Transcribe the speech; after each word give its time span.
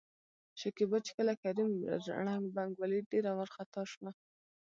شکيبا 0.61 0.97
چې 1.05 1.11
کله 1.17 1.33
کريم 1.43 1.71
ړنګ، 2.25 2.43
بنګ 2.55 2.71
ولېد 2.81 3.05
ډېره 3.13 3.31
ورخطا 3.39 3.81
شوه. 3.91 4.11